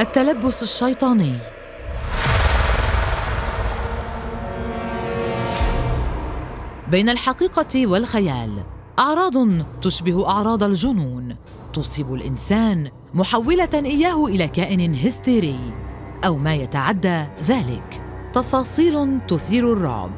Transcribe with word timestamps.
التلبس 0.00 0.62
الشيطاني. 0.62 1.38
بين 6.90 7.08
الحقيقة 7.08 7.86
والخيال 7.86 8.62
أعراض 8.98 9.32
تشبه 9.82 10.28
أعراض 10.28 10.62
الجنون 10.62 11.36
تصيب 11.72 12.14
الإنسان 12.14 12.90
محولة 13.14 13.68
إياه 13.74 14.26
إلى 14.26 14.48
كائن 14.48 14.94
هستيري 14.94 15.60
أو 16.24 16.36
ما 16.36 16.54
يتعدى 16.54 17.26
ذلك. 17.46 18.02
تفاصيل 18.32 19.18
تثير 19.28 19.72
الرعب. 19.72 20.10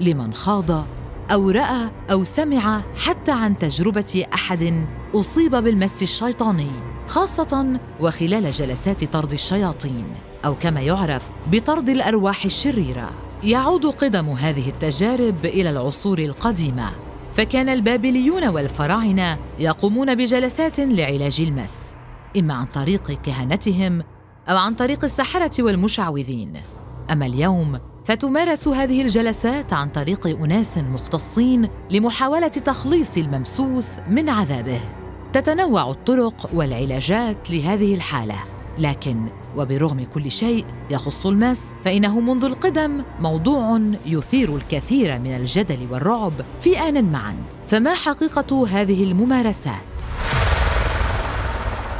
لمن 0.00 0.32
خاض 0.32 0.86
أو 1.30 1.50
رأى 1.50 1.90
أو 2.10 2.24
سمع 2.24 2.82
حتى 2.96 3.32
عن 3.32 3.58
تجربة 3.58 4.24
أحد 4.34 4.86
أصيب 5.14 5.56
بالمس 5.56 6.02
الشيطاني. 6.02 6.91
خاصة 7.06 7.80
وخلال 8.00 8.50
جلسات 8.50 9.04
طرد 9.04 9.32
الشياطين 9.32 10.04
أو 10.44 10.54
كما 10.54 10.80
يعرف 10.80 11.30
بطرد 11.46 11.88
الأرواح 11.88 12.44
الشريرة. 12.44 13.10
يعود 13.44 13.86
قدم 13.86 14.28
هذه 14.28 14.68
التجارب 14.68 15.44
إلى 15.44 15.70
العصور 15.70 16.18
القديمة. 16.18 16.90
فكان 17.32 17.68
البابليون 17.68 18.48
والفراعنة 18.48 19.38
يقومون 19.58 20.14
بجلسات 20.14 20.80
لعلاج 20.80 21.40
المس 21.40 21.94
إما 22.38 22.54
عن 22.54 22.66
طريق 22.66 23.10
كهنتهم 23.22 24.02
أو 24.48 24.56
عن 24.56 24.74
طريق 24.74 25.04
السحرة 25.04 25.62
والمشعوذين. 25.62 26.60
أما 27.10 27.26
اليوم 27.26 27.78
فتمارس 28.04 28.68
هذه 28.68 29.02
الجلسات 29.02 29.72
عن 29.72 29.88
طريق 29.88 30.26
أناس 30.26 30.78
مختصين 30.78 31.68
لمحاولة 31.90 32.48
تخليص 32.48 33.16
الممسوس 33.16 33.86
من 34.08 34.28
عذابه. 34.28 34.80
تتنوع 35.32 35.90
الطرق 35.90 36.50
والعلاجات 36.54 37.50
لهذه 37.50 37.94
الحالة. 37.94 38.36
لكن 38.78 39.26
وبرغم 39.56 40.06
كل 40.14 40.30
شيء 40.30 40.64
يخص 40.90 41.26
الماس 41.26 41.72
فإنه 41.84 42.20
منذ 42.20 42.44
القدم 42.44 43.02
موضوع 43.20 43.80
يثير 44.06 44.56
الكثير 44.56 45.18
من 45.18 45.36
الجدل 45.36 45.86
والرعب 45.90 46.32
في 46.60 46.78
آن 46.78 47.12
معا. 47.12 47.36
فما 47.66 47.94
حقيقة 47.94 48.68
هذه 48.68 49.04
الممارسات؟ 49.04 50.02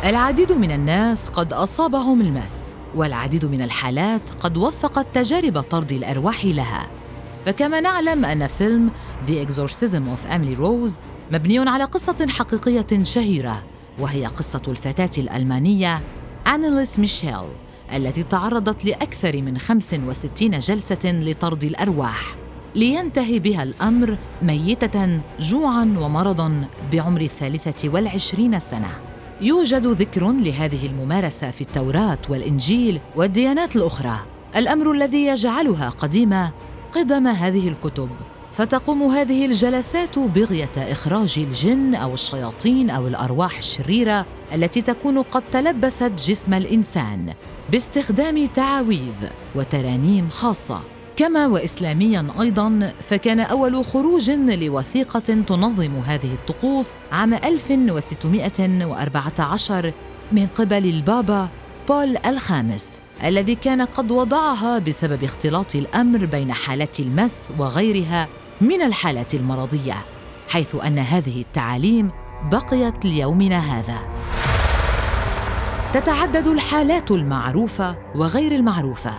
العديد 0.04 0.52
من 0.52 0.70
الناس 0.70 1.28
قد 1.28 1.52
أصابهم 1.52 2.20
المس 2.20 2.74
والعديد 2.94 3.44
من 3.44 3.62
الحالات 3.62 4.30
قد 4.40 4.56
وثقت 4.56 5.06
تجارب 5.14 5.60
طرد 5.60 5.92
الأرواح 5.92 6.44
لها. 6.44 6.86
فكما 7.46 7.80
نعلم 7.80 8.24
أن 8.24 8.46
فيلم 8.46 8.90
The 9.26 9.46
Exorcism 9.46 10.02
of 10.14 10.32
Emily 10.32 10.56
Rose 10.58 10.92
مبني 11.32 11.58
على 11.58 11.84
قصة 11.84 12.26
حقيقية 12.28 13.02
شهيرة 13.02 13.62
وهي 13.98 14.26
قصة 14.26 14.62
الفتاة 14.68 15.10
الألمانية 15.18 16.00
أنيليس 16.46 16.98
ميشيل 16.98 17.48
التي 17.94 18.22
تعرضت 18.22 18.84
لأكثر 18.84 19.42
من 19.42 19.58
65 19.58 20.58
جلسة 20.58 20.98
لطرد 21.04 21.64
الأرواح. 21.64 22.36
لينتهي 22.74 23.38
بها 23.38 23.62
الأمر 23.62 24.18
ميتة 24.42 25.20
جوعاً 25.40 25.94
ومرضاً 25.98 26.68
بعمر 26.92 27.20
الثالثة 27.20 27.88
والعشرين 27.88 28.58
سنة. 28.58 28.90
يوجد 29.40 29.86
ذكر 29.86 30.32
لهذه 30.32 30.86
الممارسة 30.86 31.50
في 31.50 31.60
التوراة 31.60 32.18
والإنجيل 32.28 33.00
والديانات 33.16 33.76
الأخرى. 33.76 34.16
الأمر 34.56 34.92
الذي 34.92 35.26
يجعلها 35.26 35.88
قديمة 35.88 36.50
قدم 36.92 37.26
هذه 37.26 37.68
الكتب. 37.68 38.08
فتقوم 38.52 39.02
هذه 39.02 39.46
الجلسات 39.46 40.18
بغية 40.18 40.70
إخراج 40.76 41.34
الجن 41.38 41.94
أو 41.94 42.14
الشياطين 42.14 42.90
أو 42.90 43.06
الأرواح 43.06 43.58
الشريرة 43.58 44.26
التي 44.54 44.80
تكون 44.80 45.22
قد 45.22 45.42
تلبست 45.52 46.12
جسم 46.18 46.54
الإنسان 46.54 47.34
باستخدام 47.70 48.46
تعاويذ 48.46 49.26
وترانيم 49.54 50.28
خاصة. 50.28 50.80
كما 51.16 51.46
واسلاميا 51.46 52.26
أيضا 52.40 52.92
فكان 53.00 53.40
أول 53.40 53.84
خروج 53.84 54.30
لوثيقة 54.30 55.20
تنظم 55.20 55.94
هذه 56.06 56.34
الطقوس 56.34 56.88
عام 57.12 57.34
1614 57.34 59.92
من 60.32 60.46
قبل 60.46 60.84
البابا 60.84 61.48
بول 61.88 62.16
الخامس 62.26 63.00
الذي 63.24 63.54
كان 63.54 63.82
قد 63.82 64.10
وضعها 64.10 64.78
بسبب 64.78 65.24
اختلاط 65.24 65.74
الأمر 65.74 66.24
بين 66.24 66.52
حالات 66.52 67.00
المس 67.00 67.50
وغيرها 67.58 68.28
من 68.62 68.82
الحالات 68.82 69.34
المرضية 69.34 69.94
حيث 70.48 70.74
أن 70.74 70.98
هذه 70.98 71.40
التعاليم 71.40 72.10
بقيت 72.52 73.04
ليومنا 73.04 73.58
هذا. 73.58 73.98
تتعدد 75.94 76.46
الحالات 76.46 77.10
المعروفة 77.10 77.96
وغير 78.14 78.52
المعروفة 78.52 79.12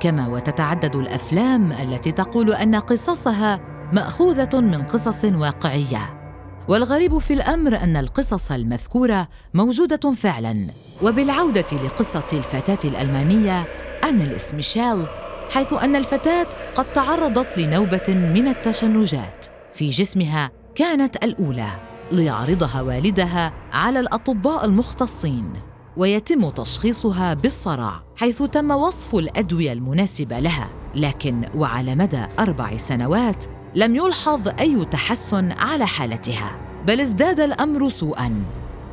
كما 0.00 0.28
وتتعدد 0.28 0.96
الأفلام 0.96 1.72
التي 1.72 2.12
تقول 2.12 2.52
أن 2.52 2.74
قصصها 2.74 3.60
مأخوذة 3.92 4.60
من 4.60 4.82
قصص 4.82 5.24
واقعية. 5.24 6.20
والغريب 6.68 7.18
في 7.18 7.32
الأمر 7.32 7.76
أن 7.76 7.96
القصص 7.96 8.52
المذكورة 8.52 9.28
موجودة 9.54 10.12
فعلا. 10.12 10.66
وبالعودة 11.02 11.66
لقصة 11.84 12.26
الفتاة 12.32 12.78
الألمانية 12.84 13.64
انيليس 14.04 14.54
ميشيل 14.54 15.06
حيث 15.50 15.72
أن 15.72 15.96
الفتاة 15.96 16.46
قد 16.74 16.92
تعرضت 16.92 17.58
لنوبة 17.58 18.08
من 18.08 18.48
التشنجات. 18.48 19.46
في 19.72 19.88
جسمها 19.88 20.50
كانت 20.74 21.24
الأولى 21.24 21.70
ليعرضها 22.12 22.82
والدها 22.82 23.52
على 23.72 24.00
الأطباء 24.00 24.64
المختصين 24.64 25.52
ويتم 25.96 26.50
تشخيصها 26.50 27.34
بالصرع 27.34 28.02
حيث 28.16 28.42
تم 28.42 28.70
وصف 28.70 29.14
الأدوية 29.14 29.72
المناسبة 29.72 30.38
لها. 30.38 30.68
لكن 30.94 31.48
وعلى 31.54 31.94
مدى 31.94 32.26
أربع 32.38 32.76
سنوات 32.76 33.44
لم 33.74 33.96
يلحظ 33.96 34.48
أي 34.60 34.84
تحسن 34.84 35.52
على 35.52 35.86
حالتها 35.86 36.58
بل 36.86 37.00
ازداد 37.00 37.40
الأمر 37.40 37.88
سوءا. 37.88 38.44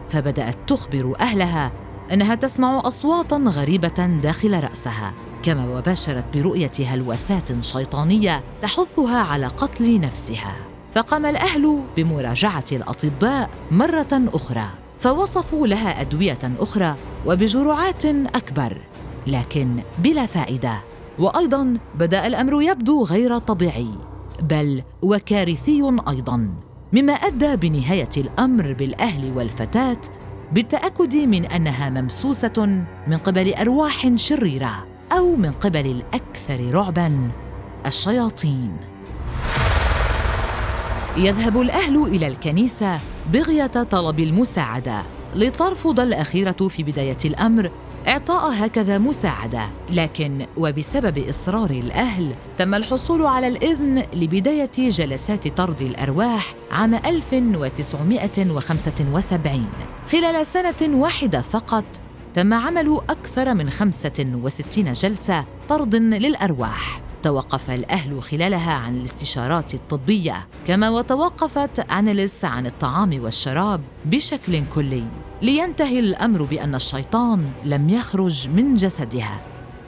فبدأت 0.09 0.57
تخبر 0.67 1.15
أهلها 1.19 1.71
إنها 2.13 2.35
تسمع 2.35 2.81
أصواتا 2.87 3.35
غريبة 3.35 4.19
داخل 4.23 4.63
رأسها 4.63 5.13
كما 5.43 5.77
وباشرت 5.77 6.25
برؤيه 6.33 6.71
هلوسات 6.79 7.63
شيطانيه 7.63 8.43
تحثها 8.61 9.17
على 9.17 9.47
قتل 9.47 9.99
نفسها. 9.99 10.55
فقام 10.91 11.25
الأهل 11.25 11.83
بمراجعة 11.97 12.65
الأطباء 12.71 13.49
مرة 13.71 14.07
أخرى 14.11 14.69
فوصفوا 14.99 15.67
لها 15.67 16.01
أدوية 16.01 16.39
أخرى 16.43 16.95
وبجرعات 17.25 18.05
أكبر 18.05 18.81
لكن 19.27 19.83
بلا 19.99 20.25
فائدة. 20.25 20.81
وأيضا 21.19 21.77
بدأ 21.99 22.27
الأمر 22.27 22.61
يبدو 22.61 23.03
غير 23.03 23.37
طبيعي 23.37 23.89
بل 24.41 24.83
وكارثي 25.01 25.99
أيضا 26.09 26.53
مما 26.93 27.13
أدى 27.13 27.55
بنهاية 27.55 28.09
الأمر 28.17 28.73
بالأهل 28.73 29.37
والفتاة 29.37 29.97
بالتأكد 30.51 31.15
من 31.15 31.45
أنها 31.45 31.89
ممسوسة 31.89 32.85
من 33.07 33.17
قبل 33.17 33.53
أرواح 33.53 34.15
شريرة 34.15 34.87
أو 35.11 35.35
من 35.35 35.51
قبل 35.51 35.85
الأكثر 35.85 36.71
رعبا 36.71 37.31
الشياطين. 37.85 38.77
يذهب 41.17 41.61
الأهل 41.61 42.03
إلى 42.03 42.27
الكنيسة 42.27 42.99
بغية 43.33 43.67
طلب 43.67 44.19
المساعدة 44.19 45.03
لترفض 45.35 45.99
الأخيرة 45.99 46.67
في 46.67 46.83
بداية 46.83 47.17
الأمر 47.25 47.71
إعطاء 48.07 48.65
هكذا 48.65 48.97
مساعدة 48.97 49.69
لكن 49.89 50.47
وبسبب 50.57 51.17
إصرار 51.17 51.69
الأهل 51.69 52.35
تم 52.57 52.75
الحصول 52.75 53.25
على 53.25 53.47
الإذن 53.47 54.05
لبداية 54.13 54.71
جلسات 54.77 55.47
طرد 55.47 55.81
الأرواح 55.81 56.53
عام 56.71 56.95
1975 56.95 59.67
خلال 60.11 60.45
سنة 60.45 60.97
واحدة 60.97 61.41
فقط 61.41 61.85
تم 62.33 62.53
عمل 62.53 63.01
أكثر 63.09 63.53
من 63.53 63.69
65 63.69 64.93
جلسة 64.93 65.45
طرد 65.69 65.95
للأرواح. 65.95 67.06
توقف 67.23 67.71
الأهل 67.71 68.21
خلالها 68.21 68.73
عن 68.73 68.97
الاستشارات 68.97 69.73
الطبية 69.73 70.47
كما 70.67 70.89
وتوقفت 70.89 71.79
أنيليس 71.79 72.45
عن 72.45 72.65
الطعام 72.65 73.23
والشراب 73.23 73.81
بشكل 74.05 74.63
كلي. 74.75 75.03
لينتهي 75.41 75.99
الأمر 75.99 76.43
بأن 76.43 76.75
الشيطان 76.75 77.49
لم 77.63 77.89
يخرج 77.89 78.49
من 78.49 78.73
جسدها. 78.73 79.41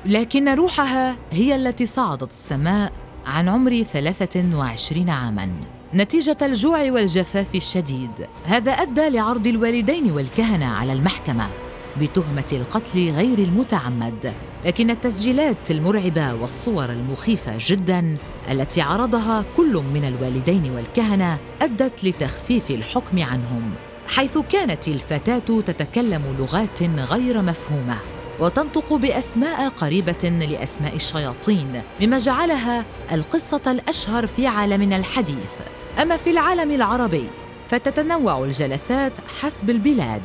لكن 0.06 0.50
روحها 0.50 1.16
هي 1.32 1.56
التي 1.56 1.86
صعدت 1.86 2.32
السماء 2.32 2.92
عن 3.26 3.50
عمر 3.50 3.84
23 3.84 5.10
عاماً. 5.10 5.50
نتيجة 5.94 6.38
الجوع 6.42 6.92
والجفاف 6.92 7.56
الشديد. 7.56 8.28
هذا 8.46 8.72
أدى 8.72 9.10
لعرض 9.10 9.48
الوالدين 9.48 10.12
والكهنة 10.12 10.66
على 10.66 10.94
المحكمة. 10.94 11.69
بتهمة 12.02 12.48
القتل 12.54 13.10
غير 13.12 13.40
المتعمد 13.40 14.34
لكن 14.66 14.90
التسجيلات 14.90 15.72
المرعبة 15.72 16.34
والصور 16.34 16.90
المخيفة 16.90 17.54
جدا 17.60 18.18
التي 18.52 18.82
عرضها 18.82 19.46
كل 19.58 19.84
من 19.94 20.06
الوالدين 20.08 20.72
والكهنة 20.72 21.38
أدت 21.62 22.04
لتخفيف 22.04 22.72
الحكم 22.72 23.24
عنهم 23.24 23.72
حيث 24.08 24.38
كانت 24.38 24.88
الفتاة 24.88 25.62
تتكلم 25.62 26.36
لغات 26.40 26.84
غير 26.84 27.42
مفهومة 27.42 27.98
وتنطق 28.40 28.94
بأسماء 28.94 29.70
قريبة 29.70 30.30
لأسماء 30.30 30.96
الشياطين 30.96 31.82
مما 32.02 32.18
جعلها 32.18 32.86
القصة 33.12 33.62
الأشهر 33.68 34.28
في 34.28 34.48
عالمنا 34.48 34.96
الحديث. 34.96 35.54
أما 36.02 36.18
في 36.18 36.30
العالم 36.32 36.72
العربي 36.72 37.26
فتتنوع 37.68 38.44
الجلسات 38.44 39.14
حسب 39.42 39.70
البلاد. 39.70 40.22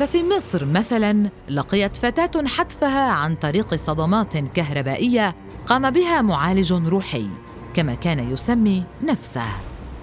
ففي 0.00 0.22
مصر 0.22 0.64
مثلا 0.64 1.30
لقيت 1.48 1.96
فتاة 1.96 2.46
حتفها 2.46 3.10
عن 3.10 3.34
طريق 3.34 3.74
صدمات 3.74 4.36
كهربائية 4.36 5.34
قام 5.66 5.90
بها 5.90 6.22
معالج 6.22 6.72
روحي 6.72 7.26
كما 7.74 7.94
كان 7.94 8.32
يسمي 8.32 8.84
نفسه. 9.02 9.46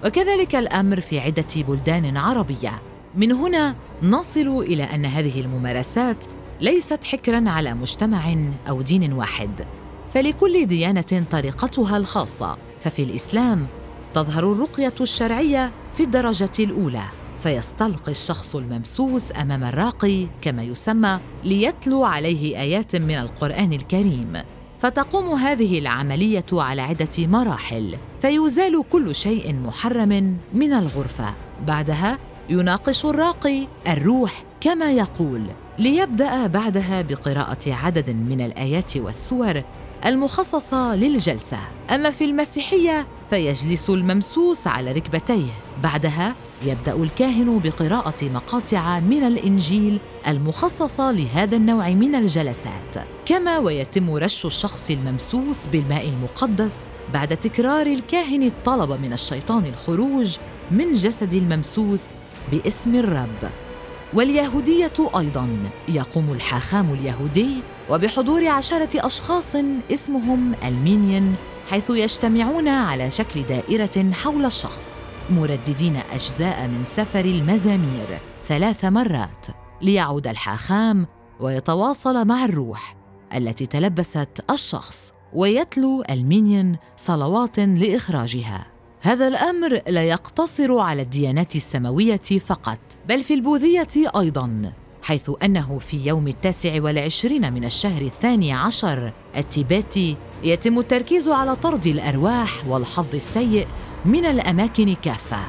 وكذلك 0.05 0.55
الأمر 0.55 1.01
في 1.01 1.19
عدة 1.19 1.47
بلدان 1.55 2.17
عربية. 2.17 2.81
من 3.15 3.31
هنا 3.31 3.75
نصل 4.03 4.47
إلى 4.47 4.83
أن 4.83 5.05
هذه 5.05 5.41
الممارسات 5.41 6.25
ليست 6.61 7.03
حكرا 7.03 7.50
على 7.50 7.73
مجتمع 7.73 8.35
أو 8.69 8.81
دين 8.81 9.13
واحد. 9.13 9.65
فلكل 10.09 10.65
ديانة 10.65 11.25
طريقتها 11.31 11.97
الخاصة. 11.97 12.57
ففي 12.79 13.03
الإسلام 13.03 13.67
تظهر 14.13 14.51
الرقية 14.51 14.93
الشرعية 15.01 15.71
في 15.93 16.03
الدرجة 16.03 16.51
الأولى. 16.59 17.03
فيستلقي 17.38 18.12
الشخص 18.12 18.56
الممسوس 18.56 19.31
أمام 19.42 19.63
الراقي 19.63 20.28
كما 20.42 20.63
يسمى 20.63 21.19
ليتلو 21.44 22.04
عليه 22.04 22.62
آيات 22.62 22.95
من 22.95 23.16
القرآن 23.16 23.74
الكريم. 23.74 24.34
فتقوم 24.80 25.30
هذه 25.30 25.80
العملية 25.80 26.45
على 26.54 26.81
عدة 26.81 27.28
مراحل 27.28 27.95
فيزال 28.22 28.84
كل 28.89 29.16
شيء 29.16 29.54
محرم 29.54 30.38
من 30.54 30.74
الغرفة. 30.74 31.34
بعدها 31.68 32.18
يناقش 32.50 33.06
الراقي 33.06 33.68
الروح 33.88 34.44
كما 34.62 34.92
يقول 34.92 35.48
ليبدأ 35.80 36.48
بعدها 36.48 37.01
بقراءة 37.01 37.74
عدد 37.74 38.10
من 38.10 38.42
الآيات 38.42 38.98
والسور 38.98 39.63
المخصصة 40.05 40.95
للجلسة. 40.95 41.57
أما 41.89 42.09
في 42.09 42.25
المسيحية 42.25 43.07
فيجلس 43.29 43.89
الممسوس 43.89 44.67
على 44.67 44.91
ركبتيه. 44.91 45.51
بعدها 45.83 46.35
يبدأ 46.65 46.95
الكاهن 46.95 47.59
بقراءة 47.59 48.25
مقاطع 48.25 48.99
من 48.99 49.23
الإنجيل 49.23 49.99
المخصصة 50.27 51.11
لهذا 51.11 51.55
النوع 51.55 51.89
من 51.89 52.15
الجلسات. 52.15 53.07
كما 53.25 53.57
ويتم 53.57 54.09
رش 54.09 54.45
الشخص 54.45 54.89
الممسوس 54.89 55.67
بالماء 55.67 56.09
المقدس 56.09 56.88
بعد 57.13 57.38
تكرار 57.38 57.88
الكاهن 57.88 58.43
الطلب 58.43 59.01
من 59.01 59.13
الشيطان 59.13 59.65
الخروج 59.65 60.38
من 60.71 60.91
جسد 60.91 61.33
الممسوس 61.33 62.05
باسم 62.51 62.95
الرب. 62.95 63.66
واليهودية 64.13 64.94
أيضا. 65.18 65.50
يقوم 65.88 66.31
الحاخام 66.31 66.94
اليهودي 66.94 67.50
وبحضور 67.89 68.48
عشرة 68.48 69.06
أشخاص 69.06 69.56
اسمهم 69.92 70.54
المينيون 70.63 71.36
حيث 71.69 71.89
يجتمعون 71.89 72.68
على 72.68 73.12
شكل 73.12 73.44
دائرة 73.44 74.12
حول 74.12 74.45
الشخص 74.45 75.01
مرددين 75.30 75.95
أجزاء 76.13 76.68
من 76.68 76.86
سفر 76.86 77.25
المزامير 77.25 78.19
ثلاث 78.45 78.86
مرات 78.86 79.48
ليعود 79.81 80.27
الحاخام 80.27 81.07
ويتواصل 81.39 82.27
مع 82.27 82.45
الروح 82.45 82.95
التي 83.36 83.65
تلبست 83.65 84.44
الشخص 84.50 85.13
ويتلو 85.33 86.03
المعنيون 86.09 86.77
صلوات 86.98 87.60
لإخراجها. 87.60 88.76
هذا 89.07 89.27
الأمر 89.27 89.81
لا 89.88 90.04
يقتصر 90.04 90.80
على 90.80 91.01
الديانات 91.01 91.56
السماوية 91.56 92.21
فقط 92.45 92.80
بل 93.07 93.24
في 93.24 93.33
البوذية 93.33 93.88
أيضا 94.19 94.74
حيث 95.01 95.31
أنه 95.44 95.80
في 95.80 96.06
يوم 96.06 96.27
التاسع 96.27 96.81
والعشرين 96.81 97.54
من 97.54 97.65
الشهر 97.65 98.01
الثاني 98.01 98.54
عشر 98.54 99.13
التيبتي 99.38 100.18
يتم 100.44 100.80
التركيز 100.80 101.30
على 101.30 101.56
طرد 101.56 101.88
الأرواح 101.88 102.68
والحظ 102.68 103.15
السيء 103.15 103.68
من 104.06 104.25
الأماكن 104.25 104.94
كافة. 104.94 105.39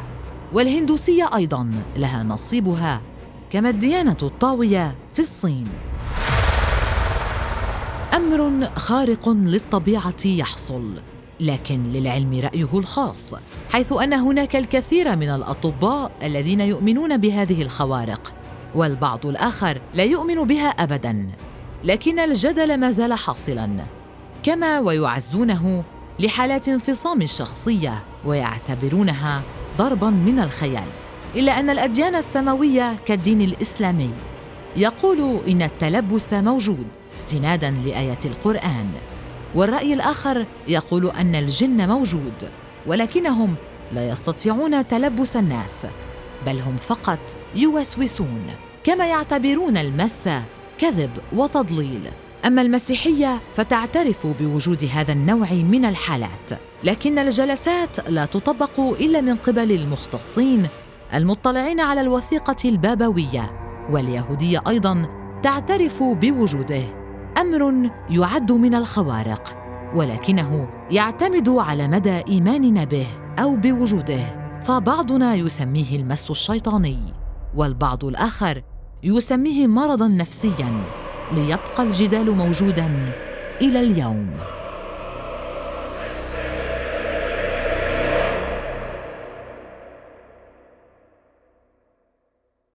والهندوسية 0.53 1.31
أيضا 1.35 1.71
لها 1.97 2.23
نصيبها 2.23 3.01
كما 3.51 3.71
الديانة 3.71 4.17
الطاوية 4.23 4.95
في 5.15 5.19
الصين. 5.19 5.69
أمر 8.15 8.71
خارق 8.77 9.29
للطبيعة 9.29 10.25
يحصل. 10.25 10.95
لكن 11.41 11.83
للعلم 11.83 12.41
رأيه 12.41 12.69
الخاص 12.79 13.35
حيث 13.71 13.93
أن 13.93 14.13
هناك 14.13 14.57
الكثير 14.57 15.17
من 15.17 15.29
الأطباء 15.29 16.11
الذين 16.23 16.61
يؤمنون 16.61 17.17
بهذه 17.17 17.63
الخوارق 17.63 18.35
والبعض 18.75 19.27
الآخر 19.27 19.81
لا 19.95 20.05
يؤمن 20.05 20.45
بها 20.45 20.69
ابدا. 20.69 21.29
لكن 21.85 22.19
الجدل 22.19 22.77
ما 22.77 22.91
زال 22.91 23.15
حاصلا 23.15 23.85
كما 24.43 24.81
ويعزونه 24.81 25.85
لحالات 26.19 26.69
انفصام 26.69 27.23
الشخصيه 27.23 28.03
ويعتبرونها 28.25 29.43
ضربا 29.79 30.11
من 30.11 30.41
الخيال. 30.41 30.89
إلا 31.37 31.61
أن 31.61 31.71
الأديان 31.71 32.15
السماوية 32.15 32.97
كالدين 33.07 33.41
الإسلامي 33.41 34.11
يقول 34.77 35.41
إن 35.49 35.63
التلبس 35.63 36.33
موجود 36.33 36.87
استنادا 37.15 37.71
لآيات 37.71 38.27
القرآن. 38.27 38.91
والرأي 39.55 39.95
الآخر 39.95 40.47
يقول 40.69 41.11
أن 41.11 41.35
الجن 41.35 41.89
موجود 41.89 42.49
ولكنهم 42.87 43.55
لا 43.93 44.09
يستطيعون 44.09 44.89
تلبس 44.89 45.37
الناس 45.37 45.87
بل 46.47 46.61
هم 46.61 46.77
فقط 46.77 47.37
يوسوسون 47.55 48.47
كما 48.85 49.07
يعتبرون 49.07 49.77
المس 49.77 50.29
كذب 50.79 51.11
وتضليل. 51.33 52.11
أما 52.45 52.63
المسيحية 52.63 53.41
فتعترف 53.55 54.27
بوجود 54.27 54.91
هذا 54.93 55.13
النوع 55.13 55.53
من 55.53 55.85
الحالات 55.85 56.51
لكن 56.85 57.19
الجلسات 57.19 58.09
لا 58.09 58.27
تطبق 58.27 58.81
إلا 58.81 59.21
من 59.21 59.37
قبل 59.37 59.73
المختصين 59.73 60.69
المطلعين 61.15 61.81
على 61.81 62.01
الوثيقة 62.01 62.57
البابوية 62.65 63.51
واليهودية 63.91 64.63
أيضا 64.69 65.03
تعترف 65.43 66.03
بوجوده. 66.03 66.98
أمر 67.41 67.91
يعد 68.11 68.53
من 68.53 68.75
الخوارق 68.75 69.57
ولكنه 69.95 70.69
يعتمد 70.91 71.49
على 71.49 71.89
مدى 71.89 72.23
إيماننا 72.29 72.85
به 72.85 73.07
أو 73.39 73.57
بوجوده 73.57 74.21
فبعضنا 74.63 75.35
يسميه 75.35 75.97
المس 75.97 76.31
الشيطاني 76.31 76.99
والبعض 77.57 78.05
الآخر 78.05 78.63
يسميه 79.03 79.67
مرضا 79.67 80.09
نفسيا 80.09 80.73
ليبقى 81.33 81.83
الجدال 81.83 82.37
موجودا 82.37 83.13
إلى 83.63 83.81
اليوم. 83.81 84.31